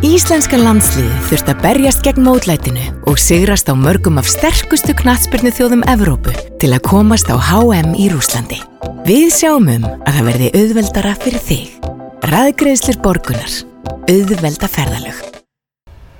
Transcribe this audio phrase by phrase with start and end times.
[0.00, 5.84] Íslenska landsliði þurft að berjast gegn mótlætinu og sigrast á mörgum af sterkustu knatsbyrnu þjóðum
[5.92, 8.56] Evrópu til að komast á HM í Rúslandi.
[9.04, 11.76] Við sjáum um að það verði auðveldara fyrir þig.
[12.32, 13.58] Ræðgreðslir borgunar.
[14.08, 15.20] Auðvelda ferðalög.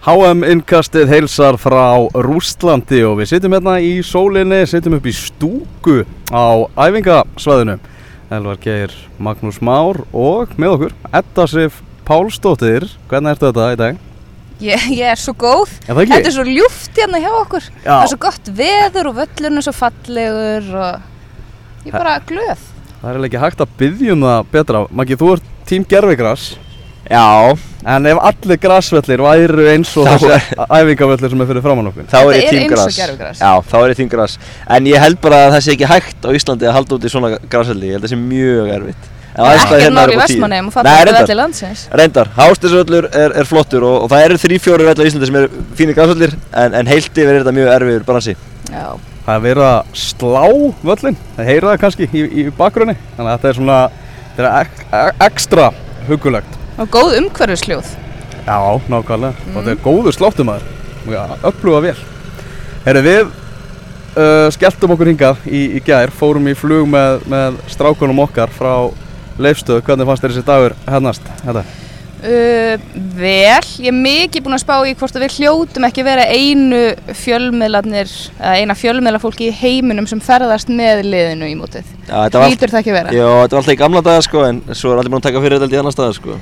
[0.05, 6.03] HM innkastið heilsar frá Rústlandi og við sittum hérna í sólinni, sittum upp í stúku
[6.29, 7.81] á æfingasvæðinu.
[8.29, 13.99] Elvar Geir, Magnús Már og með okkur Edda Sif Pálsdóttir, hvernig ertu þetta í dag?
[14.61, 16.13] Ég, ég er svo góð, Er það ekki?
[16.13, 17.87] þetta er svo ljúft hérna hjá okkur Já.
[17.87, 22.67] Það er svo gott veður og völlurinn er svo fallegur og ég er bara glöð
[23.01, 24.81] Það er ekki hægt að byggja um það betra.
[24.93, 26.43] Maggi, þú ert tím gerfigras,
[27.11, 27.57] Já,
[27.89, 30.29] en ef allir grasvellir væru eins og þessi
[30.69, 32.05] æfingavellir sem er fyrir framann okkur.
[32.13, 33.41] þá er Þetta ég er tím eins og gras gervigras.
[33.41, 34.35] Já, þá er ég tím gras
[34.77, 37.13] En ég held bara að það sé ekki hægt á Íslandi að halda út í
[37.17, 40.21] svona grasvelli Ég held að það sé mjög erfitt Ekki hérna náli eru í.
[40.25, 41.85] Vestmanneum og fallegur reyndar, velli landsins.
[42.01, 45.39] Reyndar, Hásteinsvöllur er, er flottur og, og það eru þrý fjóri velli á Íslandi sem
[45.41, 48.35] eru fínir grasvellir En, en heilt yfir er þetta mjög erfiður bransi.
[48.71, 48.87] Já,
[49.27, 50.45] Það er verið að slá
[50.91, 53.81] völlin, það heyra það kannski í, í bakgrunni, þannig að þetta er svona,
[54.37, 55.67] þetta er ek, ek, ekstra
[56.09, 56.57] hugulegt.
[56.81, 57.91] og góð umhverfisljóð.
[58.47, 58.57] Já,
[58.91, 60.65] nákvæmlega, og þetta er góður sláttumæður,
[61.13, 61.95] já, öfluga vel.
[62.87, 68.25] Herru, við uh, skelltum okkur hingað í, í gær, fórum í flug með, með strákunum
[68.25, 68.73] okkar frá
[69.45, 71.31] Leifstöðu, hvernig fannst þér þessi dagur hennast?
[71.45, 71.63] Þetta?
[72.21, 72.85] uh,
[73.21, 76.81] Vel, ég er mikið búin að spá í hvort að við hljótum ekki vera einu
[77.23, 82.53] fjölmiðlarnir eða eina fjölmiðlarfólki í heiminum sem ferðast með liðinu í mótið Já, þetta var,
[82.53, 83.15] Lítur það ekki vera?
[83.17, 85.45] já, þetta var alltaf í gamla daga sko En svo er allir búin að taka
[85.45, 86.39] fyrir þetta í annar staða sko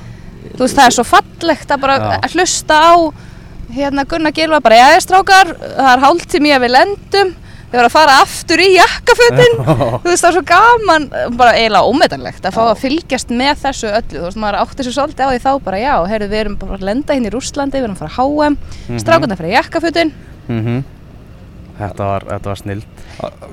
[0.49, 2.31] Þú veist, það er svo fallegt að bara Já.
[2.33, 2.93] hlusta á
[3.69, 7.29] hérna Gunnar Gilva bara, já, strákar, það er hálftími að við lendum,
[7.69, 11.89] við vorum að fara aftur í jakkafutin, þú veist, það er svo gaman, bara eiginlega
[11.91, 15.29] ómetanlegt að fá að fylgjast með þessu öllu, þú veist, maður átti svo svolítið á
[15.29, 17.97] því þá bara, já, heyrðu, við erum bara að lenda hérna í Rússlandi, við erum
[17.97, 18.57] að fara að HM,
[19.03, 20.15] strákarnir fyrir jakkafutin,
[20.49, 20.79] Mm
[21.79, 22.81] Þetta var, þetta var snill.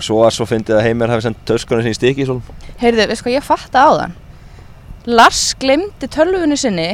[0.02, 2.42] Svo var svo fyndið að Heimir hafi sendt töskunni sinni í stiki í svolum
[2.80, 4.16] heyrðu, veist hvað ég fatta á þann,
[5.06, 6.88] Lars glemdi tölvunni sinni,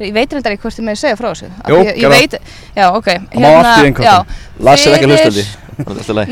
[0.00, 2.38] ég veit reyndar ekki hvort ég með að segja frá þessu, Jú, ég, ég veit,
[2.72, 4.08] já, ok, Það má í innköstum.
[4.08, 5.67] já, Lars er ekki að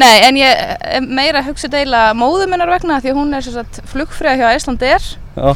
[0.00, 0.60] Nei, en ég
[0.96, 3.46] er meira hugsa deila móðu minnar vegna því hún er
[3.92, 5.04] flugfröða hjá Æsland Air
[5.36, 5.54] Já.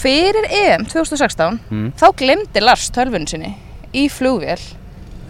[0.00, 1.92] fyrir EM 2016 Mm.
[1.98, 3.54] þá glemdi Lars tölvun sinni
[3.96, 4.60] í flugvél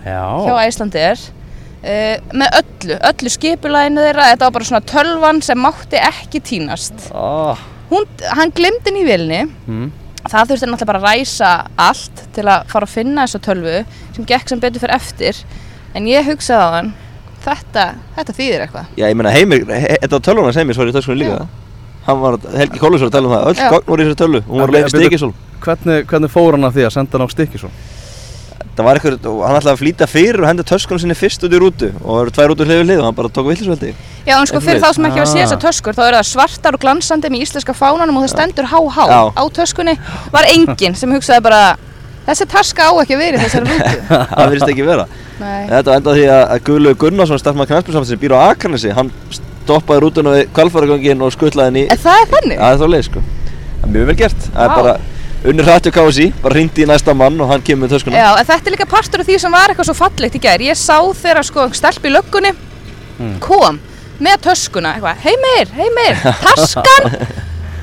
[0.04, 0.24] Já.
[0.46, 5.58] hjá Æsland Air uh, með öllu, öllu skipulæginu þeirra þetta var bara svona tölvan sem
[5.60, 7.56] mátti ekki tínast Ah,
[7.92, 8.04] hún,
[8.36, 9.86] hann glemdi henni í vélni mm.
[10.26, 11.52] það þurfti náttúrulega bara að ræsa
[11.88, 13.76] allt til að fara að finna þessa tölvu
[14.16, 15.40] sem gekk sem betur fyrir eftir
[15.94, 16.92] en ég hugsaði á hann
[17.44, 17.84] þetta,
[18.16, 18.86] þetta þýðir eitthvað.
[18.96, 21.46] Já, ég meina Heimir, he, þetta var tölvunars Heimir svo er í töskunni líka
[22.06, 23.70] Hann var, Helgi Kólusur að tala um það, öll Já.
[23.74, 26.30] gogn voru í þessari tölvu Hún var En leið í byrju- stiki svolum hvernig, hvernig
[26.32, 27.70] fór hann að því að senda hann á stikki svo?
[28.80, 31.52] Það var eitthvað, og hann ætlaði að flýta fyrir og henda töskunni sinni fyrst út
[31.52, 33.90] í rútu og það eru tvær rútur hlið við hlið og hann bara tók villisveldi
[34.24, 35.44] Já, en sko fyrir þá sem ekki var að sé Ah.
[35.44, 38.98] þessar töskur þá eru það svartar og glansandi með íslenska fánanum og það stendur HH
[39.10, 39.20] Já.
[39.36, 39.94] á töskunni.
[40.32, 41.60] Var enginn sem hugsaði bara
[42.30, 45.06] þessi taska á ekki að vera í þessari rútu Það virðist ekki vera.
[45.40, 49.12] Nei, Þetta var enda því að, Guðlaug Gunnarsson, starfmaður knæspilsamhans sem býr á Akranesi hann
[49.36, 52.60] stoppaði rútuna við kvalfaragangin og skuttlaði henni en það er þannig?
[52.60, 53.22] Það er þá leið sko.
[53.80, 54.46] Það er mjög vel gert.
[54.50, 54.94] Það er bara
[55.50, 58.18] unnur hrættu kási, bara hringdi í næsta mann og hann kemur með töskuna.
[58.20, 60.64] Já, en þetta er líka partur af því sem var eitthvað svo fallegt í gær.
[60.66, 62.52] Ég sá þegar sko stelp í löggunni
[63.44, 63.78] kom
[64.20, 67.08] með töskuna eitthvað, heimir, heimir, taskan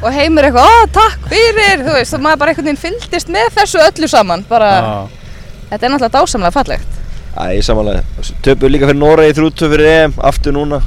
[0.02, 3.50] og heimir eitthvað, ó takk fyrir þú veist, og maður bara einhvern veginn fylgdist með
[3.58, 4.46] þessu öllu saman.
[4.50, 4.72] Bara,
[5.72, 6.98] þetta er náttúrulega dásamlega fallegt.
[7.38, 8.02] Æ, ég samanlega
[8.46, 10.82] Töpuð líka fyrir Noregi þrjúttöf fyrir EM aftur núna.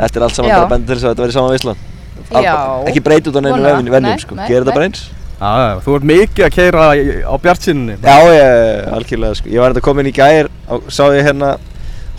[0.00, 0.58] Þetta er allt saman Já.
[0.58, 1.86] bara bendur til þess að þetta verði saman veislan
[2.30, 2.54] Já.
[2.90, 4.36] Ekki breyta út á neinu venjum Nei, sko.
[4.38, 5.02] nei, Gera þetta bara eins.
[5.40, 6.86] Já, þú ert mikið að keira
[7.26, 7.96] á bjartsinni.
[8.04, 9.50] Já, ég, algjörlega sko.
[9.50, 11.54] Ég var þetta komin í gær og sá ég hérna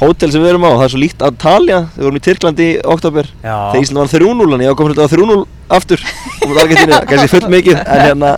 [0.01, 2.77] hótel sem við erum á Það er svo líkt Antalya Við vorum í Tyrklandi í
[2.93, 3.29] oktober.
[3.43, 5.39] Þegar Ísland var 3-0 en ég ákom þetta á 3-0
[5.71, 6.03] aftur
[6.41, 8.31] og múið Argentínu, kannski full mikið en hérna,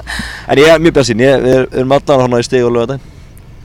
[0.45, 3.09] en ég er mjög björnsinn við, erum allan í stig og lögadaginn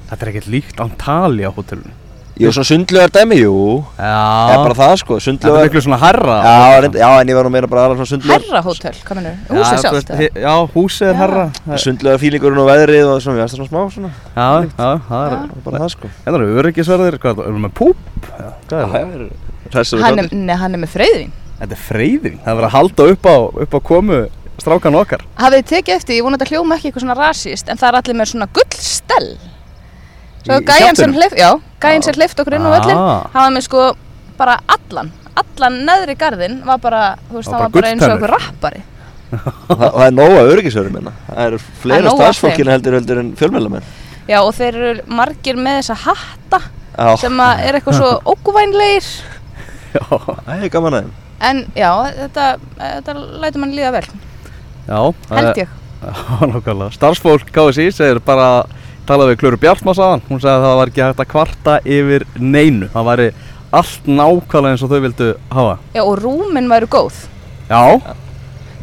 [0.09, 1.93] Þetta er ekkert líkt Antalya hótelinu.
[2.39, 3.55] Jú, svona sundlögar dæmi, jú
[3.99, 4.51] Já.
[4.55, 6.37] er bara það sko, Þetta er sundlögar miklu svona herra.
[6.47, 9.15] já, reynd, já, en ég var nú meira bara aðra svona sundlögar Herra hótel, hvað
[9.19, 10.21] mennur, Já, húsið þú sjálft eða?
[10.39, 11.19] Já, húsið er Já.
[11.19, 11.45] herra.
[11.79, 14.49] sundlögar fílingurinn og veðrið og svona, við það svona smá svona Já,
[14.79, 15.39] já, það er, Já.
[15.65, 17.99] bara það sko þetta eru öryggisverðir, hvað er það, erum við með púp?
[18.29, 18.87] Já, Hvað er
[19.75, 20.01] það?
[20.05, 22.55] Hann er, nei, hann er með freyðvín Þetta er freyðing, það
[30.49, 31.51] Svo gæjan sem hleyft, já,
[31.83, 33.27] gæjan sem hleyft okkur inn á völlin Ah.
[33.35, 33.83] hann var með sko
[34.39, 38.33] bara allan allan neðri garðinn var bara, þú veist, það var bara eins og okkur
[38.35, 38.83] rappari.
[39.69, 43.85] Og það, er nóga öryggisverðum minna það eru fleira starfsfólkinu heldur heldur en fjölmjölamenn
[44.29, 46.61] Já, og þeir eru margir með þessa hatta
[46.97, 49.11] Já, sem að er eitthvað svo óguvænleir
[49.93, 51.13] Já, það er gaman aðeim
[51.49, 52.47] en já, þetta,
[52.81, 53.15] þetta
[53.45, 54.07] lætur mann líða vel
[54.89, 55.69] já held ég.
[55.99, 56.15] Já,
[56.49, 56.93] nákvæmlega.
[56.95, 58.49] Starfsfólk KSI segir bara
[59.09, 62.25] talaði við Klöru Bjartmars aðan hún sagði að það var ekki hægt að kvarta yfir
[62.39, 62.89] neinu.
[62.93, 63.29] Það væri
[63.79, 65.75] allt nákvæmlega eins og þau vildu hafa.
[65.97, 67.23] Já, og rúmin væru góð.
[67.69, 67.83] Já,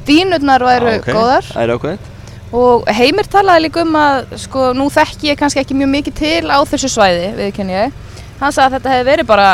[0.05, 1.07] Dínurnar væru Já, ok.
[1.09, 1.47] góðar.
[1.53, 2.11] Það er ákveðið.
[2.55, 6.51] Og Heimir talaði líka um að sko, nú þekki ég kannski ekki mjög mikið til
[6.53, 7.95] á þessu svæði, viðkenni ég.
[8.39, 9.47] Hann sagði að þetta hefði verið bara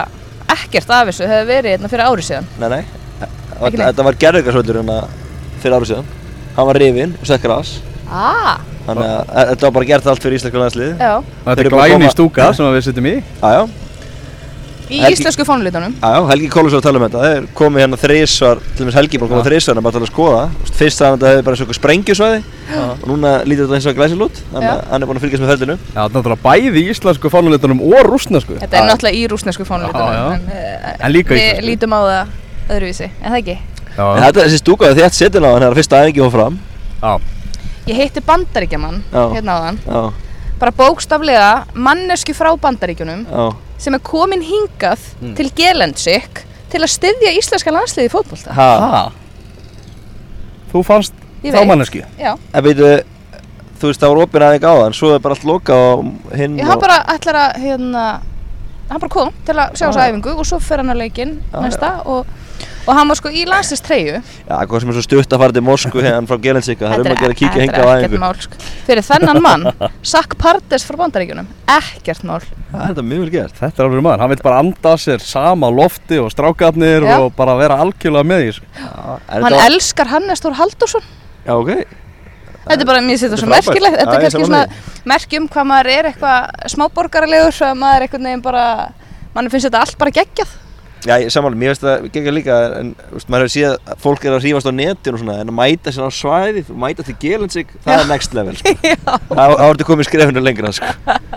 [0.51, 2.49] ekkert af þessu, hefði verið hérna fyrir ári síðan.
[2.59, 2.83] Nei, nei.
[3.61, 4.97] Þetta var gerðugarsvöldur hérna
[5.63, 6.11] fyrir árið síðan.
[6.57, 7.73] Hann var rifinn og sett gras.
[8.11, 8.59] Ah,
[8.91, 11.13] Þannig að þetta var bara gert allt fyrir íslenska landslið Já,
[11.45, 13.15] þetta er glæni koma- stúka sem við sittum í.
[13.41, 13.61] Jájá,
[14.91, 17.19] í Helgi- íslensku fónulitunum jájá, Helgi Kólusson tala um þetta.
[17.23, 20.11] Þeir komið hérna þrísvar, til dæmis Helgi búin að koma þrísvar en bara til að
[20.11, 20.41] skoða.
[20.81, 22.39] Fyrst að þetta hefði bara svona sprengjusvæði
[22.71, 24.73] og núna lítur þetta eins og glæsilút Þannig Já.
[24.73, 27.29] að hann er búin að fylgjast með ferlinu Já, þetta er náttúrulega bæði í íslensku
[37.87, 37.93] Já, já.
[37.93, 39.23] á Já, á já, Ég hitti bandaríkjaman Já.
[39.33, 39.77] hérna áðan.
[39.87, 40.13] Já,
[40.59, 43.55] bara bókstaflega mannesku frá bandaríkjunum já.
[43.77, 45.35] sem er komin hingað Mm.
[45.35, 48.09] til Gelensik til að styðja íslenska landsliði
[48.53, 49.11] Ha, ha?
[50.71, 51.13] Þú fannst
[51.43, 53.03] Ég þá mannesku Já, en veitu
[53.81, 56.05] Þú veist, það var opinn aðeins á þann, svo er bara allt loka og
[56.37, 58.21] hinn ég hann bara ætlar að hérna,
[58.91, 60.11] hann bara kom til að sjá þessu Já.
[60.11, 62.25] æfingu og svo fer hann að leikinn Já, næsta og,
[62.87, 64.19] og hann var sko í landslist treyju.
[64.47, 67.05] Já, hvað sem er svo stutt að fara til Moskvu hérna frá Gelensika, það er
[67.05, 68.31] um að gera kíkja hinga á æfingu.
[68.45, 68.59] sko.
[68.87, 69.67] fyrir þennan mann
[70.13, 71.47] Sack Pardes frá bandaríkjunum
[71.77, 72.41] ekkert mál.
[72.71, 73.55] Það er þetta mjög vel gert.
[73.61, 77.17] Þetta er alveg maður, hann vil bara anda sér sama lofti og strákarnir Já.
[77.19, 78.69] og bara vera algjörlega með í þessu.
[78.77, 81.09] Já, en hann var- elskar Hannes Þór Haldursson
[81.45, 81.85] Já, ok.
[82.61, 84.65] Þetta er bara, mér þetta Þetta svo er merkilegt, þetta er kannski svona
[85.09, 86.49] merki um hvað maður er eitthvað
[87.65, 88.65] að maður er einhvern veginn bara,
[89.33, 90.51] mann finnst þetta allt bara geggjað.
[91.01, 94.35] Já, samanlega, mér finnst það geggjað líka en veist, maður hefur séð að fólk er
[94.35, 97.15] að hrífast á netinu og svona en að mæta sér á svæðið og mæta til
[97.23, 98.75] Gelensik, það er next level sko.
[99.31, 100.91] Það það ertu komið skrefinu lengra sko.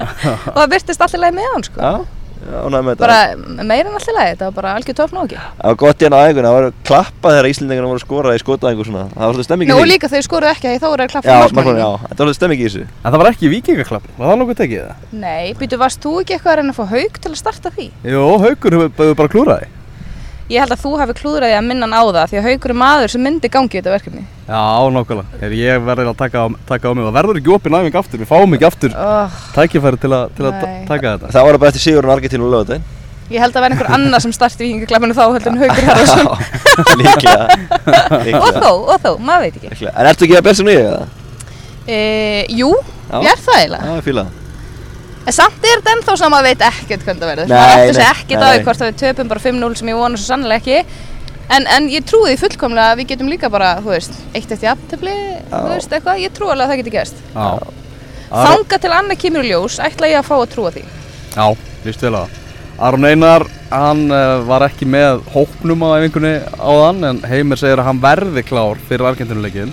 [0.52, 1.80] Og það virtist allir leið með hann, sko.
[1.80, 2.13] Já,
[2.54, 5.38] Bara meira en allir leið, þetta var bara algjör topp nógi.
[5.58, 8.34] Það var gott í hann á æfinguna, það var klappað þegar Íslendingarna voru að skora
[8.34, 10.74] í skotaæfingu og svona Það var svolítið stemming í því líka þau skoruðu ekki að
[10.74, 11.74] því þá voru að klappa Já, markmanninu.
[11.74, 14.40] markmann, já, þetta var svolítið stemming í þessu En það var ekki vikingaklapp, var það
[14.44, 15.06] nokkuð tekið það?
[15.24, 17.86] Nei, býtu, varst þú ekki eitthvað að reyna að fá haug til að starta því?
[18.14, 19.70] Jó, Haukur hefur hefur bara klúraði
[20.52, 22.76] Ég held að þú hafi klúðraði að minna hann á það því að haugur er
[22.82, 24.24] maður sem myndi gangi í þetta verkefni.
[24.44, 24.60] Já,
[24.92, 27.96] nákvæmlega, er ég verður að taka á, taka á mig Það verður ekki opinn æfing
[27.96, 30.58] aftur, við fáum ekki aftur Oh, tækifæri til, að- til að
[30.90, 32.84] taka þetta Það var bara eftir Sigurinn Argentínu og lögadaginn
[33.32, 36.28] ég held að vera einhver annar sem starti vikingaklappinu þá heldur en haugur Harðarsson.
[37.00, 39.70] Líklega og þó, og þó, maður veit ekki.
[39.72, 39.94] Líklega.
[39.96, 41.06] En ertu ekki að bersa nýja eða?
[41.88, 41.98] E,
[42.52, 42.68] jú,
[43.08, 43.16] Já.
[43.24, 43.88] ég er það eiginlega.
[43.88, 44.42] Já, ég fíla það
[45.24, 47.48] En samt er þetta ennþá sem maður veit ekkert hvernig það verður.
[47.48, 49.92] Nei, maður eftir nei, sig ekkert á því hvort að við töpum bara 5-0 sem
[49.92, 51.00] ég vona svo sannlega ekki.
[51.54, 54.72] En, en ég trúi því fullkomlega að við getum líka bara, þú veist, eitt eftir
[54.72, 55.16] aftöfli,
[55.50, 56.22] þú veist, eitthvað.
[56.24, 57.18] Ég trúi alveg að það.
[57.34, 57.48] Já,
[58.34, 60.84] Aron, Þanga til annað kemur í ljós, ætla ég að fá að trúa því.
[61.34, 61.46] já
[61.84, 62.40] líst vel á það
[62.84, 67.88] Aron Einar, hann uh, var ekki með hópnum á æfingunni áðan En Heimir segir að
[67.90, 69.70] hann verði klár fyrir Argentínuleikin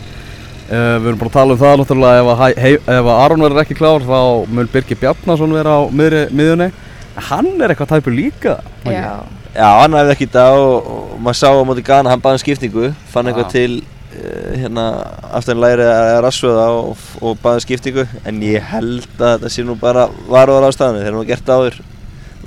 [0.72, 3.46] uh, Við erum bara að tala um það náttúrulega ef að, hei, ef að Aron
[3.46, 4.20] verður ekki klár Þá
[4.56, 6.72] mun Birgir Bjarnason vera á miðri, miðjunni
[7.12, 8.94] En Hann er eitthvað tæpur líka var?
[8.96, 9.42] Já.
[9.52, 12.38] Já, hann hefði ekki í dag og, og maður sá á móti Ghana, hann baði
[12.38, 13.52] um skiptingu fann eitthvað Já.
[13.58, 13.82] til
[14.16, 14.86] uh, hérna
[15.28, 19.52] aftur en læri að rassveða og, og baði um skiptingu en ég held að þetta
[19.52, 21.82] sé nú bara varúðar ástæðinu þeir eru nú gert áður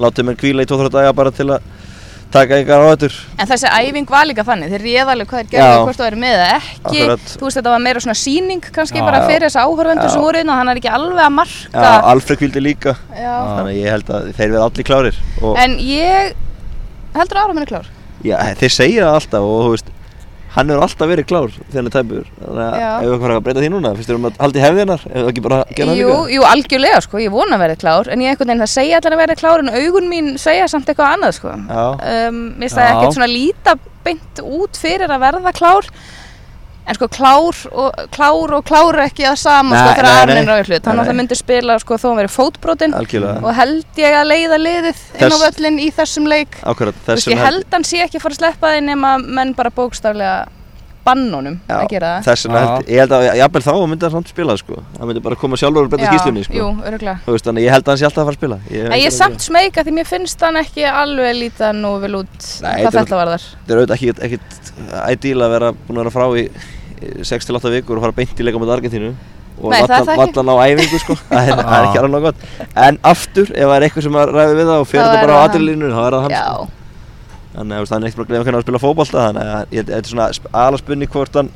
[0.01, 1.69] látið mér kvíla í 2-3 daga bara til að
[2.35, 5.51] taka yngar á þetta En þessi æfing var líka þannig, þeir réða alveg hvað þeir
[5.55, 5.79] gerðu Já.
[5.79, 6.85] og hvort það er með eða ekki.
[6.91, 7.27] Akkurat.
[7.35, 9.27] Þú veist, þetta var meira svona síning kannski Já, bara já.
[9.31, 10.13] fyrir þessa áhörvendur Já.
[10.15, 11.85] sem voru inn og hann er ekki alveg að marka.
[11.85, 13.35] Já, Alfred kvíldi líka Já.
[13.55, 15.21] þannig að ég held að þeir verða allir klárir
[15.65, 16.35] En ég
[17.15, 17.87] heldur að Aron er klár.
[18.25, 19.93] já, þeir segja það alltaf og þú veist
[20.55, 22.29] hann hefur alltaf verið klár þegar hann er tæpur.
[22.41, 24.65] Þannig að ef við eitthvað að breyta því núna finnst þér um að halda í
[24.65, 26.35] hefðinar ef það ekki bara að gera það líka?
[26.35, 29.17] jú, algjörlega sko, ég vona að verði klár en ég einhvern veginn það segja allir
[29.17, 31.55] að verði klár en augun mín segja samt eitthvað annað sko.
[31.55, 35.91] Um, Mér finnst það ekkert svona líta beint út fyrir að verða klár
[36.87, 40.53] en sko klár og klár og klár ekki það sama Nei, sko þegar Arnin er
[40.53, 41.21] á hlut hann Nei, alltaf nei.
[41.23, 42.97] myndi spila sko þó verið fótbrotinn.
[42.99, 43.39] Algjörlega.
[43.45, 46.59] Og held ég að leiða liðið inn á Þess- völlin í þessum leik.
[46.63, 49.73] Akkurat, þessum ég held hann sé ekki að fara að sleppa þið nema menn bara
[49.73, 50.37] bókstaflega
[51.05, 52.23] bannunum Já, að gera það.
[52.25, 54.79] Þess vegna ég held að jafnvel þá myndi hann samt spila sko.
[54.99, 56.55] Hann myndi bara koma sjálfur og breyta skýslunni sko.
[56.57, 58.41] Jú, öruglega Þú veist, Þannig að ég held að hann sé alltaf að fara að
[58.41, 58.59] spila.
[58.73, 62.39] Ég, ég er samt smeyka því mér finnst hann ekki alveg líta nú vel út
[62.65, 63.45] Nei, hvað þetta þetta varðar.
[63.53, 64.73] Þetta er auðvitað ekkit, ekkit
[65.13, 66.47] ideal að vera búin að vera frá í
[67.25, 69.11] 6-8 vikur og fara beint í leika mot Argentínu
[69.55, 71.15] og það vallan, það á æfingu sko.
[71.31, 72.47] Það er, það er ekki alveg gott.
[72.85, 75.35] En aftur, ef það er eitthvað sem að ræði við það og fyrir þetta bara
[75.35, 76.67] á það aðrilínu þá er það hann Já, sko.
[77.55, 79.87] þannig að hann er ekkert bara að glemja hvernig að spila fótbolta þannig að ég-
[79.87, 80.27] þetta er svona
[80.65, 81.51] aðla spunni hvort hann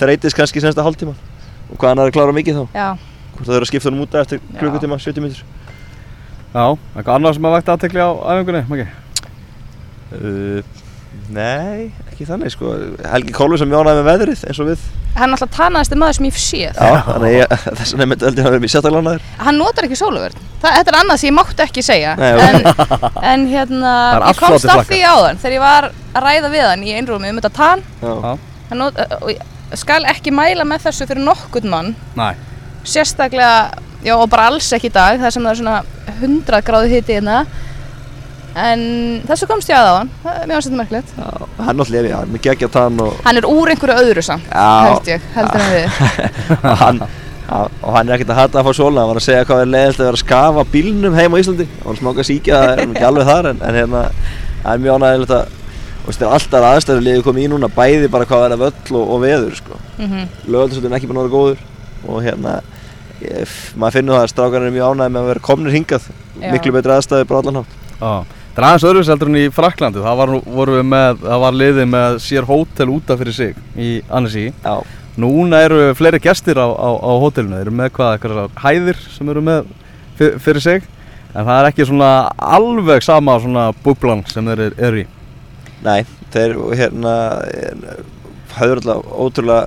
[0.00, 2.64] þreytist kannski sensta hálftíma og hvað hann er að klára mikið þá.
[2.72, 2.88] Já.
[3.36, 5.44] Hvort það er að skipta hann út eftir klukkutíma, 70 minnur
[6.52, 6.64] Já,
[6.96, 8.86] eitthvað annað sem að vægt aðtekli á æfingunni, Maggi?
[10.16, 10.60] uh,
[11.32, 12.72] Nei, ekki þannig sko.
[13.08, 14.82] Helgi sem mjónaði með veðrið eins og við.
[15.16, 18.26] Hann er alltaf tannaðasti maður sem ég séð Já, þannig að ég, þess vegna myndi
[18.26, 19.26] veldi að vera mjög sérstaklega ánægður.
[19.46, 22.12] Hann notar ekki sólavörn Þetta er annað sem ég mátti ekki segja.
[22.20, 22.68] Nei, en,
[23.32, 26.86] en hérna, Það ég komst að því áðan Þegar ég var að ræða við hann
[26.86, 27.70] í einrúmi um þetta.
[28.02, 28.14] Já.
[28.70, 29.02] hann not,
[29.82, 31.92] skal ekki mæla með þessu fyrir nokkurn mann.
[32.16, 32.30] Næ,
[32.88, 35.76] sérstaklega, já og bara alls ekki í dag þar sem það er svona
[36.22, 37.42] 100 gráði hiti hérna
[38.58, 38.84] en
[39.28, 41.16] þessu komst ég að á hann, það er mjög ástættum merkilegt.
[41.62, 45.26] Hann náttúrulega, já, með geggja tann og, hann er úr einhverju öðru samt, held ég
[45.36, 46.00] heldur en við.
[46.72, 47.04] Og hann
[47.52, 49.72] og hann er ekkert að hata að fá sólna, hann var að segja hvað er
[49.72, 51.66] leiðilt að vera að skafa bílnum heim á Íslandi.
[51.82, 54.04] Hann var smáka síkja, það er ekki alveg þar en, en hérna,
[54.62, 55.58] það er mjög ánægilegt að
[56.02, 58.96] og þetta er alltaf aðstæður liðið komið í núna bæði bara hvað er að völl
[58.98, 59.76] og, og veður sko.
[60.00, 61.60] mm lögaldasöldin er ekki að vera góður
[62.08, 62.54] og hérna
[63.22, 66.08] ég, maður finnur það að strákarnir er mjög ánægði með að vera komnir hingað.
[66.40, 66.48] Já.
[66.50, 67.76] miklu betri aðstæður bara allan hátt.
[68.00, 71.86] Já Það er aðeins öðruvis heldur en í Fraklandi, það var, með, það var liðið
[71.88, 74.50] með sér hótel útaf fyrir sig í Annecy.
[74.64, 74.74] Já,
[75.22, 79.28] Núna eru fleiri gestir á, á, á hótelinu, þeir eru með hvað, eitthvað hæðir sem
[79.32, 79.66] eru með
[80.16, 80.86] fyr, fyrir sig.
[81.32, 85.06] En það er ekki svona alveg sama svona búblan sem þeir eru- eru í.
[85.84, 87.12] nei, þeir hérna
[88.56, 89.66] hafður alltaf ótrúlega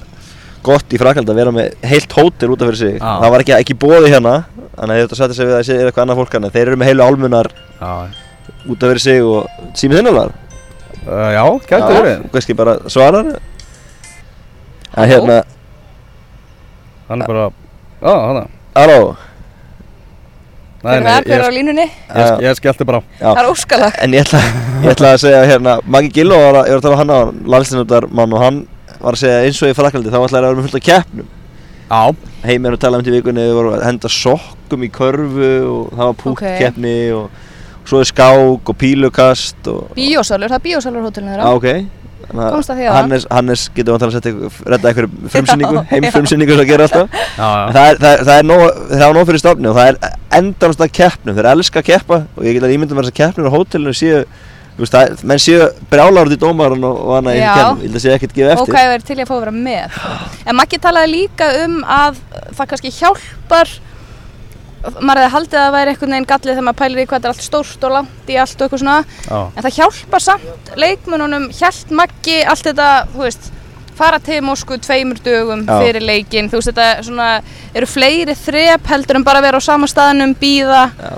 [0.65, 3.09] gott í Fraklandi að vera með heilt hótel útaf fyrir sig Já.
[3.21, 4.35] það var ekki, ekki bóði hérna
[4.75, 6.89] þannig að þetta setja sig við að sé eitthvað annað fólk hérna þeir eru með
[6.91, 7.49] heilu álmunar
[7.81, 7.91] Já,
[8.69, 10.31] útaf fyrir sig og símið þinnulegar
[11.05, 12.25] uh, já gæti verið.
[12.33, 13.35] kannski bara svarar
[14.95, 15.43] en hérna,
[17.09, 17.49] Hann er bara,
[18.01, 18.47] já, hann er.
[18.75, 19.15] halló
[20.85, 21.85] hver er það, hver er á línunni?
[21.89, 23.03] ég, ég skellti bara á.
[23.19, 23.29] Já.
[23.31, 24.41] það er óskalag En ég ætla,
[24.83, 27.21] ég ætla að segja hérna, Maggi var að, ég var að tala um hann á
[27.55, 28.59] landslínundar mann og hann
[29.01, 31.27] var að segja eins og í Fraklandi þá ætlaði að vera með fullt af keppnum
[31.85, 32.01] Já,
[32.45, 35.91] Heim er að tala um til vikunni, við vorum að henda sokkum í körfu og
[35.91, 36.21] það var Ok.
[36.23, 37.29] púkkeppni og, og
[37.85, 41.69] svo er skák og pílukast og bíósalur, það er bíósalur hótelinu Já, þeirra ok
[42.25, 42.95] Þannig að Komst að því áðan.
[42.97, 46.11] Hannes, Hannes getur vantilega að setja ykkur, redda ykkur frumsynningu, Já, heim já.
[46.15, 47.67] frumsynningu sem það gerir alltaf já, já.
[47.75, 50.17] það er, það, er, það er nóg, þeir hafa nóg fyrir stofni og það er
[50.39, 53.19] endanast að keppnum, þeir elska að keppa og ég get að ímynda mér þess að
[53.21, 54.23] keppnir á hótelinu séu,
[54.75, 57.85] þú veist, það, er- menn séu brjálar út í dómarinn og, annað í keppnum, ég
[57.91, 58.73] held að séu ekkert gefa og eftir.
[58.79, 60.01] hvað er til ég að fá að vera með
[60.49, 62.17] en Maggi talaði líka um að
[62.57, 63.75] það kannski hjálpar
[64.99, 67.29] maður hefði haldið að það væri einhvern veginn gallið þegar maður pælir í hvað þetta
[67.29, 68.97] er allt stórt og langt í allt og eitthvað svona.
[69.25, 69.39] Já.
[69.55, 73.51] en það hjálpar samt leikmönunum hjælt Maggi allt þetta, þú veist
[73.95, 75.77] fara til Moskvu tveimur dögum Já.
[75.79, 77.29] fyrir leikinn, þú veist þetta svona
[77.75, 81.13] eru fleiri þrep heldur en bara vera á sama staðnum, býða Já.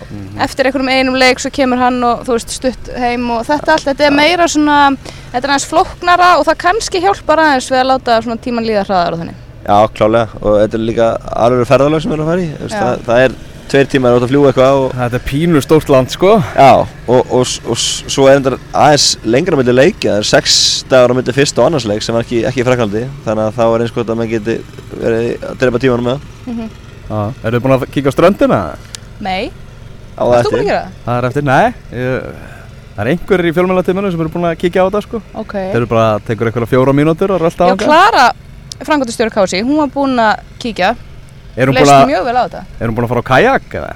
[0.45, 3.89] eftir einhverjum einum leik svo kemur hann og þú veist stutt heim og þetta allt,
[3.89, 7.91] þetta er meira svona þetta er aðeins flóknara og það kannski hjálpar aðeins við að
[7.95, 11.07] láta svona tíman líða hraðar og þannig Já, klálega, og þetta er líka
[11.43, 13.33] alveg ferðalag sem við erum að fara í, það, það er
[13.71, 16.33] tveir tímar út að fljúa eitthvað og, Þetta er pínu stórt land, sko.
[16.55, 20.57] já, og, og, og, og svo er þetta aðeins lengra milli leikja, það er sex
[20.91, 23.55] dagar á milli fyrsta og annars leik sem er ekki, ekki í Fraklandi, þannig að
[23.59, 24.57] þá er eins gott að maður geti
[25.03, 26.75] verið að drepa tímanum með það,
[27.07, 27.19] Já.
[27.47, 28.59] Eru þið búin að kíka á ströndina?
[29.23, 29.43] Nei,
[30.19, 30.63] á það að eftir.
[30.67, 31.17] það?
[31.17, 31.67] Er eftir, nei.
[31.95, 32.25] Ég,
[32.97, 35.21] það er einhverjir í fjölmjölatíminu sem eru búin að kíkja á það, sko.
[35.39, 38.25] Ok Þeir eru bara, tekur eitthvað fjóra mínútur og rölda á Já, Klara,
[38.83, 40.91] frangotastjóri Kási, hún var búin að kíkja
[41.57, 43.29] Er hún leist búin að, mjög vel á þetta er hún búin að fara á
[43.31, 43.91] kajak, eða?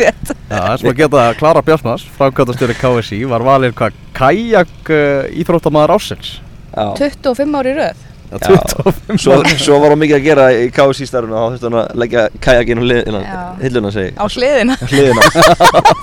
[0.00, 0.12] Já,
[0.48, 5.92] það er sem að geta Klara Bjartmars, framkvæmtastjóri KSI, var valinn hvað kajak uh, íþróttamæður
[5.98, 6.38] ásins.
[6.70, 6.86] Já.
[6.96, 8.58] 25 ári í röð Já, Já.
[8.86, 11.78] 25 Svo, svo var hún mikið að gera í KSI starfinu og þá þurfti hún
[11.80, 12.82] að leggja kajakinn
[13.26, 13.40] Já.
[13.58, 15.22] hilluna segi á hliðina hliðina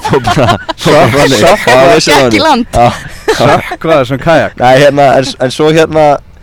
[0.07, 2.41] Fór bara, það í þannig.
[2.43, 2.67] land.
[2.75, 2.89] Já.
[3.37, 4.53] Sökkvaði þessum kajak.
[4.59, 6.36] Nei, hérna, en, en svo hérna uh,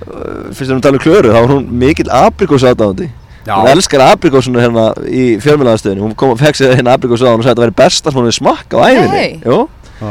[0.00, 3.08] fyrst erum að tala um klöru, þá var hún mikill aprikós aðdáðandi
[3.46, 3.54] Já.
[3.54, 7.44] Hún elskar aprikósunu hérna í fjölmjölaðastöðinu Hún kom og fekk sér hérna aprikós á og
[7.44, 8.86] sagði að það væri besta sem hún hefði smakka á
[10.02, 10.10] Já.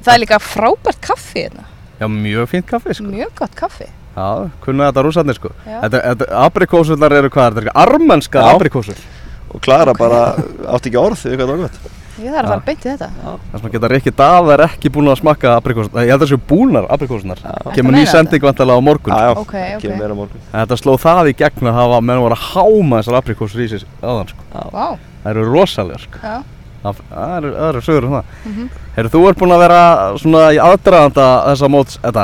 [0.00, 1.66] Það er líka frábært kaffi hérna
[2.00, 3.04] Já, mjög fínt kaffi, sko.
[3.12, 4.28] Mjög gott kaffi Já,
[4.64, 5.52] kunna þetta rússarnir, sko.
[5.68, 8.54] Þetta, þetta aprikósurnar eru hvað, þetta er Já.
[8.56, 9.04] aprikósur.
[9.52, 10.22] og Klara bara
[10.70, 12.50] átti ekki orð við það var Ég þarf að Já.
[12.50, 15.54] fara beint í þetta Það sem að geta Rikki Dað er ekki búin að smakka
[15.56, 16.04] aprikósurnar.
[16.04, 17.38] Ég held að það séu búnar aprikósurnar.
[17.44, 17.74] Já.
[17.74, 19.14] Kemur ný sending vantilega á morgun.
[19.14, 19.80] Já, já, Ok, ok.
[19.82, 23.00] kemur meira á morgun Þetta sló það í gegn að hafa menn voru að háma
[23.00, 24.42] þessar aprikósur í sig aðan, sko.
[24.72, 24.86] Vá,
[25.22, 26.18] Það eru rosalegar, sko.
[26.22, 26.42] já
[26.80, 28.24] Það það eru, það eru sögur um það.
[28.48, 28.68] Mhm.
[28.96, 29.80] Heyrðu, þú ert búinn að vera
[30.16, 32.22] svona í aðdraðanda þessa móts, þetta,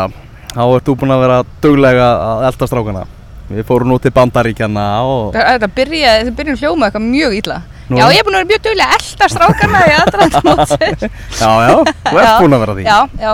[0.56, 3.02] þá ert þú búinn að vera duglega að elda strákana.
[3.50, 7.58] Við fórum nú til Bandaríkjana og Þetta byrjaði, þetta byrjaði hljóma eitthvað mjög illa.
[7.86, 8.00] Nú?
[8.00, 11.04] Já, ég er búin að vera mjög duglega að elda strákarna í aðdraðan mótsins.
[11.42, 11.76] Já, já,
[12.08, 13.32] þú ert búin að vera því Já, já,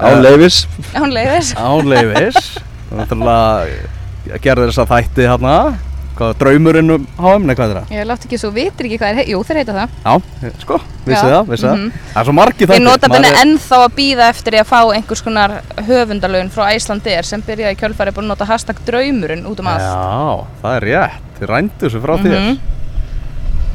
[0.00, 0.58] Án leifis
[0.94, 1.52] hún leiðis.
[1.60, 2.38] Án leifis
[2.96, 5.54] Náttúrulega gerði þess að þætti hérna
[6.20, 7.92] Hvað, draumurinn um HM, nei hvað er það?
[7.94, 9.92] Ég láti ekki svo vitir ekki hvað er, jú þeir heita það.
[10.02, 10.76] Já, sko,
[11.06, 11.84] vissi Já, það, vissi mhm.
[11.86, 14.66] það Það er svo margi Ég þættir nota benni er- ennþá að býða eftir ég
[14.66, 15.54] að fá einhvers konar
[15.86, 19.86] höfundalögun frá Æslandir sem byrjaði í kjölfari búin að nota hashtag draumurinn út um allt.
[19.86, 22.36] Já, það er rétt, þið rændu þessu frá þér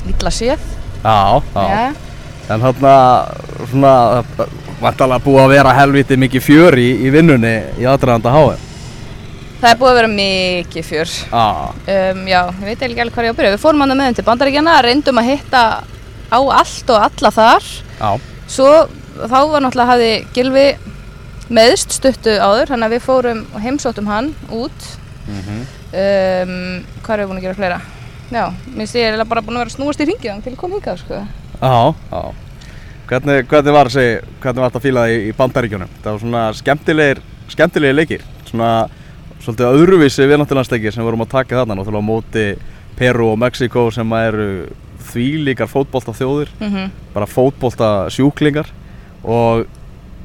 [0.09, 0.59] Ítla séð.
[1.03, 1.93] Já, já.
[2.45, 2.93] En þarna,
[3.71, 3.93] svona,
[4.81, 8.63] vantalega búið að vera helviti mikið fjör í, í vinnunni í aðdraðanda HM
[9.62, 11.13] Það er búið að vera mikið fjör.
[11.31, 11.45] Já,
[11.95, 13.53] Um, já, ég veit ekki alveg hvað ég á að byrja.
[13.55, 15.62] Við fórum hann með þeim til bandaríkjana, reyndum að hitta
[16.29, 17.69] á allt og alla þar.
[18.00, 18.09] já,
[18.47, 18.69] Svo
[19.15, 20.65] þá var náttúrulega hafði Gilvi
[21.50, 24.89] meðst stuttu áður, þannig að við fórum og heimsóttum hann út.
[25.25, 25.65] Mhm.
[25.95, 27.81] Um, hvað erum við búin að gera fleira?
[28.34, 31.01] Já, minnst ég er bara búin að vera snúast í ringið til að koma hingað,
[31.03, 31.22] sko.
[31.62, 32.22] já, já.
[33.05, 35.91] Hvernig, hvernig var þessi, hvernig var þetta fílað í, í bandaríkjunum?
[36.01, 37.22] Það var svona skemmtilegir,
[37.53, 38.24] skemmtilegir leikir.
[38.50, 38.70] Svona,
[39.44, 41.77] svolítið öðruvísi viðnáttilandsleikir sem vorum að taka þarna.
[41.77, 42.46] Náttúrulega á móti
[42.98, 44.48] Peru og Mexiko sem eru
[45.05, 48.67] þvílíkar fótbolta þjóðir Mm bara fótbolta sjúklingar
[49.24, 49.70] og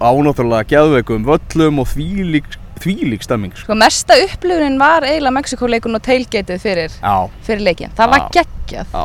[0.01, 2.49] ánáttúrulega geðveikum völlum og þvílík,
[2.81, 3.65] þvílík stemming sko.
[3.69, 7.15] Sko, mesta upplifunin var eiginlega Mexikoleikun og tailgateið fyrir, Já,
[7.47, 7.93] fyrir leikin.
[7.99, 8.29] Það var Já.
[8.41, 8.87] geggjað.
[8.95, 9.05] já,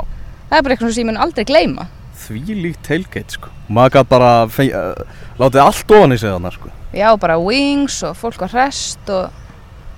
[0.49, 1.87] Það er bara eitthvað sem ég mun aldrei gleyma.
[2.25, 3.49] þvílík tailgate sko.
[3.69, 4.93] maður gæti bara feng, uh,
[5.39, 6.69] látið allt ofan í sig þarna sko.
[6.93, 9.29] Já, bara wings og fólk var hrest og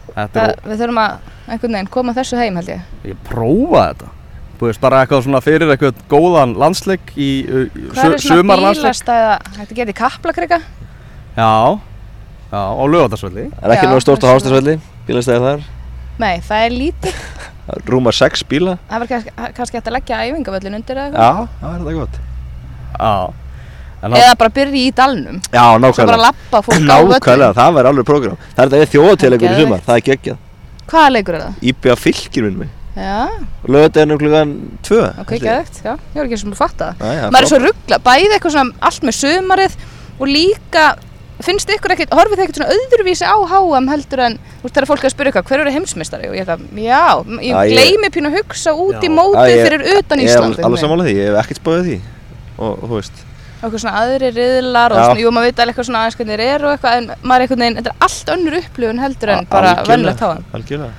[0.08, 1.18] Þetta það, er, við þurfum að
[1.52, 2.82] einhvern veginn koma þessu heim held ég.
[3.06, 4.14] ég prófaði þetta
[4.58, 8.88] Þú veist, bara eitthvað svona fyrir eitthvað góðan landsleik í uh, Hvað er svona sumarlandsleik
[8.88, 10.60] bílastæða, þetta geti kaplakrika?
[11.38, 11.80] Já,
[12.52, 14.76] já, á lögatarsvelli Það er ekki náðu stórt á þessu- Hástæðsvelli
[15.08, 15.66] Bílastæði þar?
[16.18, 17.18] Nei, það er lítið.
[17.68, 18.78] Það Rúmar sex bíla.
[18.90, 22.16] Það var kannski, kannski hægt að leggja æfingavöllin undir eða Já, það er þetta gott.
[22.98, 23.12] Já,
[23.98, 24.18] eitthvað.
[24.22, 25.38] Eða bara byrja í dalnum.
[25.52, 26.18] Já, Svo bara nákvæmlega.
[26.24, 27.12] lappa fólk á völlin.
[27.14, 30.42] Nákvæmlega, það væri alveg prógram Það er þetta við þjóðatíðleikur í sumar, það er geggjað.
[30.88, 31.56] Hvaða leikur er það?
[31.72, 32.58] IBA fylgir minn.
[32.64, 33.30] Mig Já,
[33.70, 34.54] Lögadeginu klukkan
[34.88, 35.92] 2 ok, geðvægt, já.
[35.94, 37.04] Ég var ekki sem að fatta það.
[37.06, 39.76] Næja, Maður er svo ruggla, bæði eitthvað svona allt með sumarið
[40.18, 40.86] og líka,
[41.46, 44.88] finnst ykkur ekkert, horfið þið ekkert svona öðruvísi á HM heldur en, þú veist, þegar
[44.90, 46.30] fólk er að spyrja eitthvað, hver eru heimsmeistari?
[46.32, 47.04] Og ég það, já,
[47.46, 49.14] ég ég- gleymi pínu að hugsa út í Já.
[49.14, 51.98] mótið ég- fyrir utan Ég er alveg- sammála því, ég hef ekkert spáðið því.
[52.58, 53.18] Og og þú veist.
[53.58, 55.06] Og eitthvað svona aðri riðlar og Já.
[55.06, 57.38] svona, jú maður veit alveg eitthvað svona aðeins hvernig þeir eru og eitthvað en maður
[57.38, 60.94] er einhvern veginn, þetta er allt önnur upplifun heldur en bara háðan Algjörlega.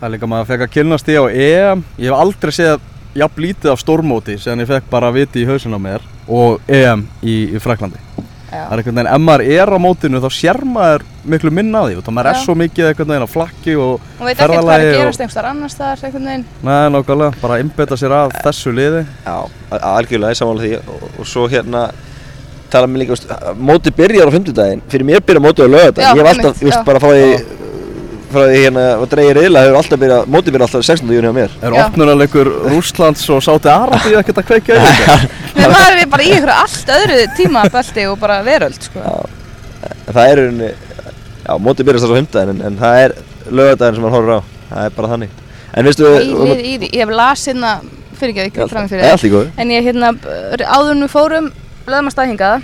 [0.00, 1.84] Það er líka maður fekk að kynnast því á EM.
[1.98, 2.80] Ég hef aldrei séð
[3.14, 7.06] jafn lítið af stórmóti Síðan ég fekk bara viti í hausinn á mér Og EM
[7.22, 7.96] í, í Fraklandi
[8.54, 11.90] Það er einhvern veginn, ef maður er á mótinu þá sér maður miklu minna af
[11.90, 12.42] því og það maður er Já.
[12.44, 15.24] svo mikið einhvern veginn á flakki og og veit ekkert hvað er ferðalagi að gerast
[15.24, 16.46] einhver annars staðar einhvern veginn.
[16.68, 19.04] Nei, nákvæmlega, bara einbeta sér af þessu liði.
[19.24, 19.36] Já,
[19.80, 20.72] algjörlega, ég sammála því.
[20.94, 21.88] Og, og svo hérna
[22.74, 24.82] tala mér líka, veist, móti byrjar á fimmtudaginn.
[24.90, 27.63] Fyrir mér byrjar mótið á lögadaginn ég hef alltaf, þú veist, bara frá því
[28.34, 31.12] frá því hérna að dreigir reyla hefur alltaf byrjað, mótið byrjar alltaf 16.
[31.16, 31.84] júni á mér Er Já.
[31.86, 35.16] opnunarleikur Rússlands og Sáti Arabi ekkert að kveikja í þetta?
[35.54, 39.04] Nei, maður er bara í einhverju allt öðru tímabelti og bara veröld sko.
[39.84, 43.16] en það er rauninni já, mótið byrjar þess á fimmtudaginn en, en það er
[43.50, 44.40] lögadaginn sem maður horfir á
[44.74, 45.30] það er bara þannig
[45.74, 47.72] en veistu, Pælið í því, ég hef lasið hérna
[48.14, 51.48] fyrir ekki ekki fram fyrir góðu en ég hérna, b- áður en við fórum
[51.90, 52.60] löðum að staðhingaða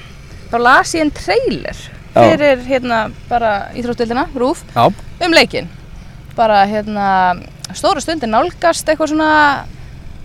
[0.51, 1.81] þá las ég en trailer
[2.11, 2.23] Já.
[2.27, 4.89] fyrir hérna bara íþróttildina, Rúf Já,
[5.25, 5.69] um leikinn.
[6.37, 7.09] Bara hérna
[7.77, 9.31] stóra stundin nálgast eitthvað svona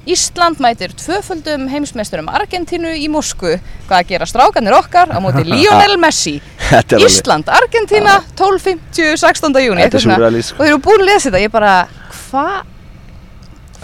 [0.06, 3.56] Ísland mætir tvöföldum heimsmeisturum Argentínu í Moskvu.
[3.88, 5.10] Hvað að gera strákanir okkar?
[5.10, 6.36] Á móti Lionel Messi.
[7.00, 9.58] Ísland, Argentína 12.50, 16.
[9.66, 11.42] júni og þeir eru búin að lesa þetta.
[11.42, 11.74] Ég bara,
[12.30, 12.64] hvað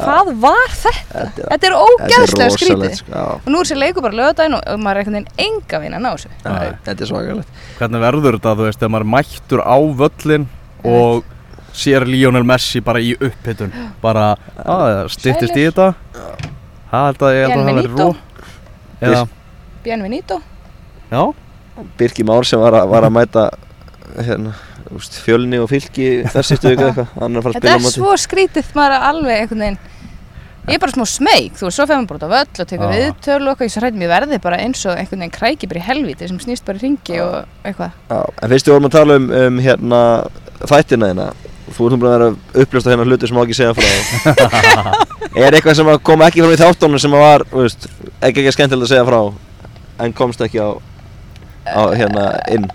[0.02, 1.26] hvað var þetta?
[1.52, 2.95] Þetta er ógeðslega skrítið.
[3.02, 5.97] sko, og nú er sér leikur bara lögadaginn og maður er einhvern veginn enga vinn
[5.97, 6.32] að ná þessu.
[6.88, 7.60] Þetta er svakalegt.
[7.78, 10.47] Hvernig verður þetta, þú veist, ef maður er mættur á völlin
[10.88, 11.24] og
[11.74, 15.94] sér Lionel Messi bara í upphittun bara, að það styttist í þetta.
[16.91, 18.10] Það held að ég held að það rú
[19.02, 19.22] Eða,
[19.82, 20.41] Bienvenido
[21.10, 21.22] já,
[21.98, 23.46] Birki Már sem var að, var að mæta
[24.20, 24.52] hérna,
[24.94, 29.65] úst, fjölni og fylki þessi stöðu eitthvað, Þetta er svo skrítið maður er alveg einhvern
[29.65, 29.82] veginn
[30.67, 32.67] Ég er bara smá smeyk, þú veist, svo fyrir maður bara út á völl og
[32.70, 32.91] tekur Já.
[33.00, 35.82] viðtölu og eitthvað, ég svo hrættum ég verði bara eins og einhvern veginn kræki bara
[35.82, 37.96] í helviti sem snýst bara í ringi og eitthvað.
[38.12, 40.02] Já, en fyrst við vorum að tala um, um hérna
[40.69, 41.32] þættina hérna
[41.71, 43.88] þú ert búin að vera að uppljósta hérna hluti sem má ekki segja frá
[45.45, 47.88] er eitthvað sem að kom ekki fram í þáttónu sem að var, veist,
[48.19, 49.19] ekki ekki skemmtilegt að segja frá
[50.06, 50.69] en komst ekki á,
[51.69, 52.65] á hérna inn?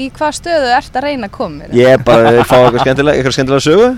[0.00, 3.16] Í hvað stöðu ert að reyna að koma ég er bara að fá eitthvað skemmtilega,
[3.18, 3.90] eitthvað skemmtilega sögu.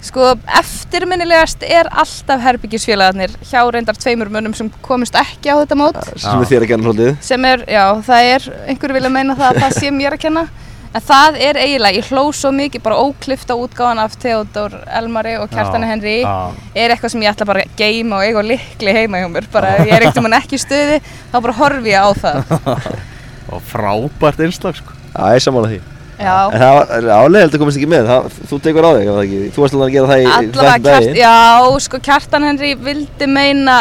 [0.00, 5.98] Sko, eftirminnilegast er alltaf herbyggisfélagarnir hjá reyndar tveimur mönnum sem komist ekki á þetta mót.
[6.14, 7.10] Sem er þér að kenna svolítið.
[7.26, 10.46] Sem er, já, það er, einhverju vilja meina það að það sé mér að kenna
[10.90, 15.52] en það er eiginlega, ég hló svo mikið bara óklifta útgáðan af Theodor Elmari og
[15.52, 16.50] Kjartani já.
[16.74, 19.76] er eitthvað sem ég ætla bara að geima og eiga likli heima hjá mér bara
[19.76, 20.98] ef ég er ekkert um hann ekki í stuði
[21.30, 22.90] þá bara horfi ég á það.
[23.54, 24.92] Og frábært einslag sko.
[25.10, 25.80] Já, ég er sammála því.
[26.20, 28.10] Já, En það var álega held að komast ekki með.
[28.10, 30.76] Það, Þú tekur á þig, það ekki Þú varst alveg að gera það í allavega
[30.84, 33.76] þessum kjart, já, sko Kjartan Henry vildi meina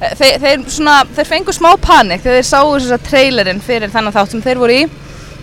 [0.00, 3.94] eh, þeir, þeir, svona, þeir fengu smá panik þegar þeir sáu þess að trailerinn fyrir
[3.94, 4.88] þennan þátt sem þeir voru í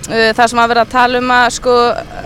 [0.07, 1.73] það sem að vera að tala um að sko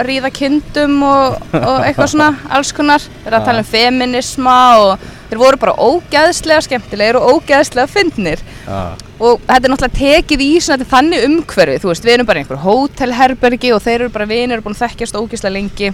[0.07, 5.41] ríða kindum og, og eitthvað svona alls konar, vera að tala um feminisma og þeir
[5.41, 8.41] voru bara ógeðslega skemmtilegir og ógeðslega fyndnir.
[8.67, 8.95] Já.
[9.19, 12.45] og þetta er náttúrulega tekið í svona þannig umhverfi, þú veist, við erum bara í
[12.45, 15.91] einhver hótelherbergi og þeir eru bara vinir og búin að þekkjast ógeðslega lengi.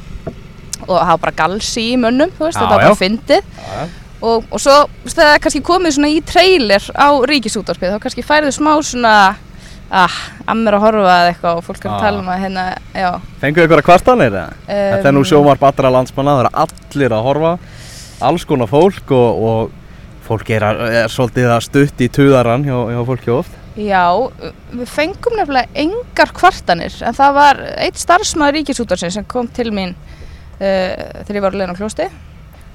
[0.84, 3.52] Og hafa bara galsi í mönnum, þú veist, Já, þetta var bara fyndið.
[3.64, 3.84] Já.
[4.24, 4.76] og, og svo
[5.08, 9.16] það er kannski komið svona í trailer á ríkisútvarpið, þá kannski færðu smá svona
[9.94, 10.16] ah,
[10.50, 12.64] ammir að horfa eða eitthvað og fólk er að tala um að hérna,
[12.98, 13.10] já
[13.44, 14.46] Fenguðu ykkur að kvartanir eða?
[14.68, 17.52] Þetta er nú Um, sjómarp allra landsmanna, það eru allir að horfa,
[18.30, 22.76] alls konar fólk og, og fólk er, að, er svolítið að stutt í tuðarann hjá,
[22.96, 23.60] hjá fólki oft.
[23.78, 24.04] Já,
[24.74, 29.96] við fengum nefnilega engar kvartanir en það var eitt starfsmaður ríkisútarsins sem kom til mín
[29.96, 32.06] uh, þegar ég var leina á klósti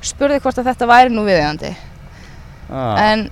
[0.02, 1.74] spurði hvort að þetta væri nú viðeigandi
[2.68, 2.98] Ah.
[3.00, 3.22] en,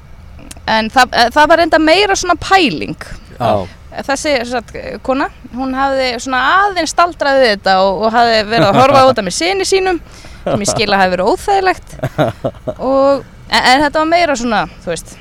[0.64, 2.96] en það, eh, það var enda meira svona pæling
[3.36, 3.66] Já,
[4.06, 4.72] þessi satt,
[5.06, 9.08] kona, hún hafði svona aðeins staldraði við þetta og, og hafði verið að horfa á
[9.10, 10.00] þetta með sinni sínum
[10.46, 11.94] sem ég skil að hafi verið óþægilegt
[12.90, 15.16] og, en, en þetta var meira svona, þú veist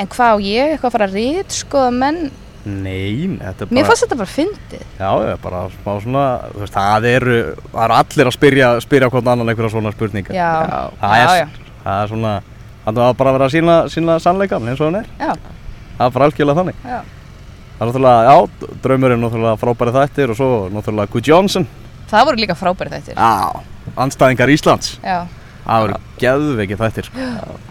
[0.00, 2.22] en hvað á ég eitthvað að fara að rít skoða menn,
[2.64, 3.74] Nei, þetta er bara...
[3.76, 7.34] mér fannst þetta bara fyndið Já, já, bara smá svona, þú veist, það eru,
[7.74, 10.32] það eru allir að spyrja, spyrja hvort annan einhverja svona spurningar.
[10.32, 10.48] já,
[11.02, 12.32] það já, er, já, það er svona,
[12.86, 15.10] það var bara að vera að sína, sína sannleikan eins og hann er.
[15.20, 15.34] já,
[15.94, 16.80] Það er bara algjörlega þannig.
[16.88, 16.98] já.
[17.74, 18.36] Það er náttúrulega, já,
[18.84, 21.66] draumurinn náttúrulega frábæri þættir og svo náttúrulega Gu Johnson.
[22.10, 23.62] það voru líka frábæri þættir Já.
[23.96, 24.98] Anstæðingar Íslands.
[25.02, 25.26] já,
[25.64, 27.18] Það voru geðveikið þættir, sko.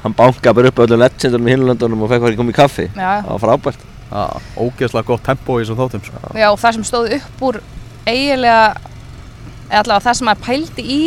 [0.03, 3.29] hann bankaði bara upp öllum legendunum í hinlöndunum og fekk ekki komið kaffi já, Það
[3.31, 4.23] var frábært Já,
[4.57, 6.33] ógeðslega gott tempo í þessum þáttum, sko.
[6.37, 7.61] já, og það sem stóð upp úr
[8.05, 8.75] eiginlega
[9.69, 10.99] eða allavega það sem maður pældi í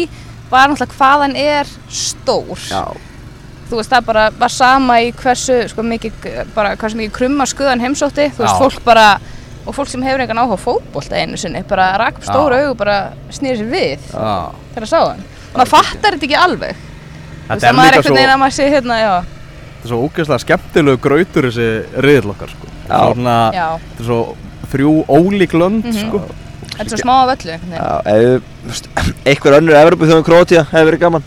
[0.51, 2.65] var náttúrulega hvað hann er stór
[3.71, 6.13] þú veist það bara var sama í hversu sko mikið,
[6.55, 8.61] bara hversu mikið krumma skuðan heimsótti, þú veist Já.
[8.63, 9.07] fólk bara
[9.67, 12.75] og fólk sem hefur engan áhuga á fótbolta einu sinni bara rak upp stóru augu
[12.79, 12.99] bara
[13.35, 14.53] snýri sér við Já.
[14.75, 15.25] þegar það sá hann
[15.57, 18.41] maður fattar þetta ekki alveg þú veist Þetta að er maður er einhvern veginn að
[18.43, 21.67] maður sé hérna já, þetta er svo ógeðslega skemmtilegu grautur þessi
[22.07, 22.71] riðil okkar, sko.
[22.87, 24.21] Svona, þetta er svo
[24.73, 26.01] þrjú ólík lönd, Mhm.
[26.07, 26.23] sko.
[26.77, 27.59] þetta er svo smá af öllu
[29.31, 31.25] einhver önnur Evropu þjóðum Króatia hefði verið gaman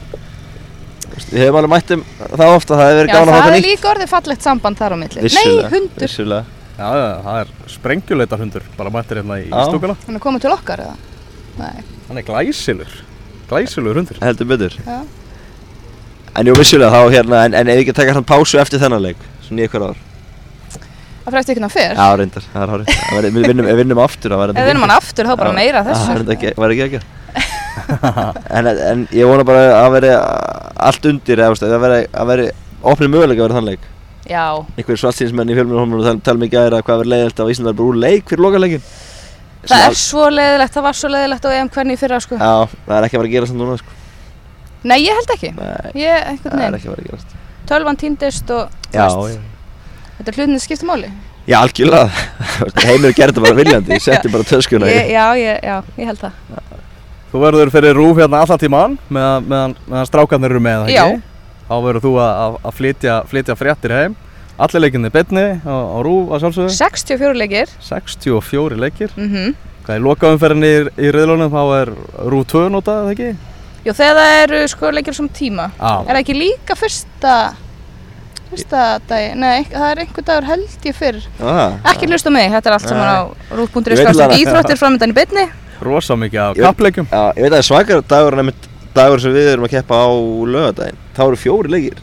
[1.30, 2.04] Við hefum alveg mætt um
[2.40, 3.70] það ofta, það hefði verið Já, gaman að fá það það er nýtt.
[3.70, 5.22] líka orðið fallegt samband þar á milli.
[5.26, 6.44] Vissulega, Nei, hundur, Vissulega.
[6.80, 9.62] Já, já, það er sprengjuleitar hundur, bara mættir hérna í Já.
[9.68, 9.96] stúkuna.
[10.08, 10.96] hann er komið til okkar eða?
[11.60, 11.78] Nei,
[12.08, 12.92] Hann er glæsilur,
[13.50, 14.18] glæsilur hundur.
[14.24, 14.74] Heldur betur.
[14.86, 15.00] Já.
[16.40, 19.02] En jú, vissulega þá hérna, en, en ef við ekki taka hann pásu eftir þennan
[19.02, 19.98] leik Svona í ykkur ár.
[21.26, 21.94] Það eftir ekki ná fyrr.
[22.00, 22.88] Já, reyndar, það er hárið
[23.36, 24.40] Við vinnum, ef við vinnum aftur það
[26.58, 27.02] væri
[28.58, 30.12] en, en ég vona bara að veri
[30.90, 32.50] allt undir eða, að veri, að veri
[32.94, 33.88] opnið möguleika að vera þann leik.
[34.30, 34.44] Já,
[34.78, 37.90] einhverjir svartsýnsmenn í fjölmjörnum tala, tala mikið aðeira hvað verður leiðilt að Ísland var bara
[37.90, 38.84] úr leik fyrir lokaleikin
[39.68, 42.38] það er svo leiðilegt, það var svo leiðilegt á EM hvernig fyrra sko.
[42.40, 43.96] Já, það er ekki að vera að gera samt núna sko.
[44.90, 45.52] Nei, ég held ekki.
[45.58, 47.40] Nei, Ég, það er ekki að vera að gera
[47.70, 49.42] tölvan týndist og Já, já,
[50.18, 51.12] þetta er hlutinni skipta máli.
[51.50, 52.26] Já, algjörlega.
[52.88, 56.79] Heimir gerði bara viljandi, ég setti bara töskuna Já, ég, já, ég held það
[57.30, 61.04] Þú verður fyrir rúf hérna allan tíman meðan, meðan, meðan strákarnir eru með, Já.
[61.06, 61.22] ekki?
[61.70, 64.16] Þá verður þú að, að- flytja, flytja fréttir heim.
[64.60, 66.74] Allir leikinni betni á, á rúf að sjálfsögðu.
[66.76, 69.14] 64 leikir 64 leikir.
[69.16, 69.54] mm
[69.86, 71.92] Hvað er lokaumferðinni í, í riðlunum þá er
[72.30, 73.30] rúf 2 notað, ekki?
[73.86, 75.94] Jú, þegar það eru sko leikir sem tíma Já.
[76.04, 77.36] Er það ekki líka fyrsta
[78.50, 82.50] Fyrsta dag, nei, það er einhver dagur held ég fyrr ah, Ekki hlusta á mig,
[82.50, 83.20] þetta er allt saman á
[83.54, 84.02] rúf.is
[84.42, 85.46] Íþróttir framöndan í beinni
[85.86, 87.08] Rosa mikið af kappleikum.
[87.12, 90.08] Já, ég veit að svakar dagur en einmitt dagur sem við erum að keppa á
[90.50, 92.00] lögadaginn Þá eru fjóri leikir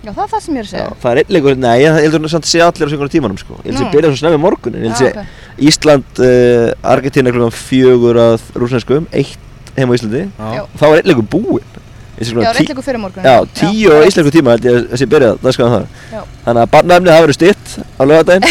[0.00, 1.74] Já, það er það sem ég er að Já, segja það er einn leikur, nei,
[1.82, 3.82] ég heldur samt að sé allir á sjönguna tímanum sko Ég held að Nú.
[3.82, 5.66] sé byrjað svo snemmi morgun Ég held að Já, sé ok.
[5.68, 10.62] Ísland, uh, Argentina klukkan fjögur að rúsneskum Eitt heim á Íslandi Já.
[10.80, 11.76] Þá er einn leikur búinn
[12.20, 13.24] Já, reylleikur fyrir morgun.
[13.24, 16.18] Já, tíu á íslensku tíma held ég að sé byrjað dagskaðan Já.
[16.18, 16.24] það.
[16.44, 18.44] Þannig að barnaefnið hafa verið stytt á lögadaginn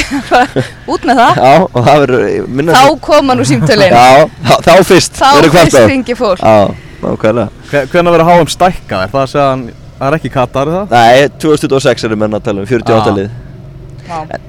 [0.93, 1.41] Út með það.
[1.43, 3.93] Já, og það verður minna Þá koma nú símtölin.
[3.93, 4.29] Já,
[4.65, 6.41] þá, fyrst Þá verður fyrst ringi fólk.
[6.41, 7.85] Já, nákvæmlega.
[7.93, 9.03] Hvernig verður HM stækkað?
[9.05, 9.63] Er það að segja hann,
[9.99, 10.97] það er ekki Katar er það?
[10.97, 13.15] Nei, 2026 erum menn að tala um 48 Ah.
[13.19, 13.29] lið.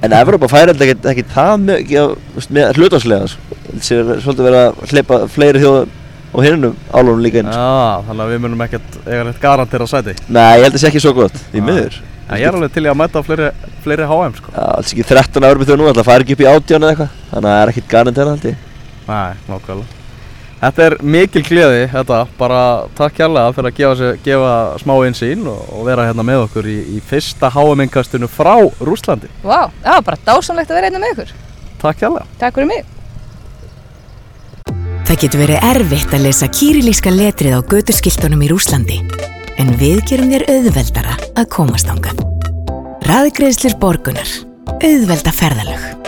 [0.00, 3.26] En- Evrópa færi alltaf ekki, það með hlutvarslega
[3.70, 5.90] Það sé svolítið verið að hleypa fleiri þjóðum
[6.32, 7.50] og hinnum álunum líka inn.
[7.50, 10.82] Já, þannig að við munum ekkert eiga rétt garantera sæti Nei, ég held að það
[10.84, 11.68] sé ekki svo gott, því Ah.
[11.70, 13.48] miður Já, ég er alveg til í að mæta á fleiri,
[13.82, 16.50] fleiri HM sko Já, alls ekki 13 Evrópa þjóð nú, alltaf færi ekki upp í
[16.52, 18.68] átján eða eitthvað Þannig að það er ekkit garantera held ég
[19.08, 19.96] Nei, nákvæmlega
[20.60, 22.60] Þetta er mikil gleði, þetta, bara
[22.98, 24.50] takk kærlega fyrir að gefa, sér, gefa
[24.82, 29.30] smá einsýn og, og vera hérna með okkur í, í fyrsta HM-inkastinu frá Rúslandi.
[29.40, 31.32] Vá, það var bara dásamlegt að vera einnig með ykkur.
[31.80, 32.26] Takk kærlega.
[32.42, 32.84] Takk fyrir mig.
[35.10, 39.00] Það getur verið erfitt að lesa kýrilíska letrið á götuskiltunum í Rúslandi.
[39.58, 42.14] En við gerum þér auðveldara að komast ánga.
[43.10, 44.30] Raðgreðslir borgunar.
[44.78, 45.99] Auðvelda ferðalög.